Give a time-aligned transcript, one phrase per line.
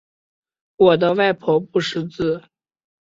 [0.77, 2.43] 我的外婆不识字